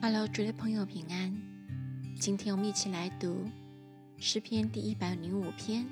[0.00, 1.36] Hello，主的朋友平安。
[2.20, 3.44] 今天我们一起来读
[4.16, 5.84] 诗篇第一百零五篇，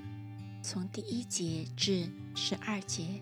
[0.62, 3.21] 从第一节至十二节。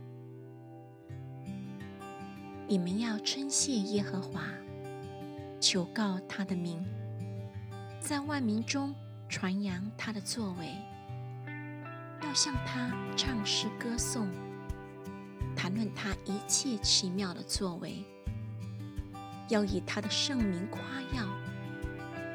[2.69, 4.43] 你们要称谢耶和华，
[5.59, 6.85] 求告他的名，
[7.99, 8.95] 在万民中
[9.27, 10.69] 传扬他的作为，
[12.23, 14.29] 要向他唱诗歌颂，
[15.57, 18.05] 谈论他一切奇妙的作为。
[19.49, 20.81] 要以他的圣名夸
[21.13, 21.27] 耀，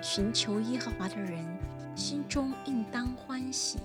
[0.01, 1.45] 寻求耶和华的人
[1.95, 3.79] 心中应当欢喜。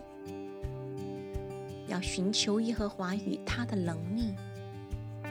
[1.87, 4.35] 要寻求耶和华与他的能力，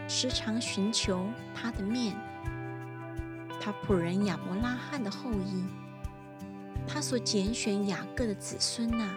[0.08, 2.16] 时常寻求他的面。
[3.60, 5.64] 他仆人亚伯拉罕的后裔，
[6.88, 9.16] 他所拣选雅各的子孙呐，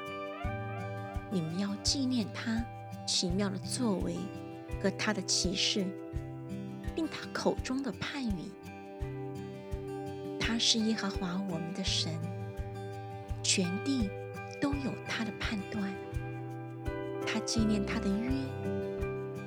[1.31, 2.63] 你们要纪念他
[3.07, 4.17] 奇妙的作为
[4.83, 5.87] 和他的启示，
[6.95, 8.51] 并他口中的判语。
[10.59, 12.13] 是耶和华我们的神，
[13.43, 14.09] 全地
[14.61, 15.93] 都有他的判断。
[17.27, 18.31] 他纪念他的约，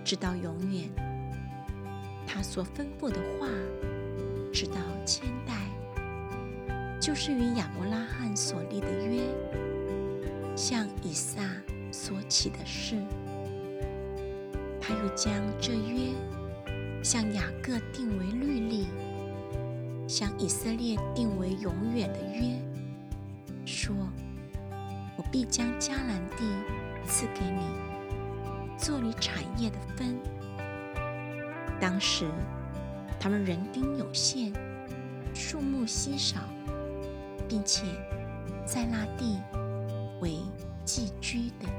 [0.04, 0.90] 直到永远。
[2.28, 3.48] 他所吩咐的话，
[4.54, 5.54] 直到千代，
[7.00, 9.24] 就是与亚伯拉罕所立的约，
[10.56, 11.42] 向以撒
[11.92, 12.96] 所起的誓。
[14.80, 16.14] 他又将这约
[17.04, 18.79] 向雅各定为律例。
[20.20, 22.60] 将以色列定为永远的约，
[23.66, 23.96] 说
[25.16, 26.44] ：“我必将迦南地
[27.08, 27.62] 赐给你，
[28.78, 30.20] 做你产业的分。”
[31.80, 32.30] 当时
[33.18, 34.52] 他们人丁有限，
[35.34, 36.42] 树木稀少，
[37.48, 37.86] 并且
[38.66, 39.40] 在那地
[40.20, 40.40] 为
[40.84, 41.70] 寄居的。